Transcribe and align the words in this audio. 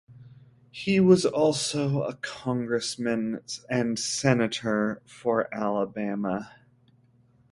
He 0.71 0.99
was 0.99 1.27
also 1.27 2.01
a 2.01 2.15
congressman 2.15 3.43
and 3.69 3.99
senator 3.99 4.99
for 5.05 5.47
Alabama. 5.53 6.55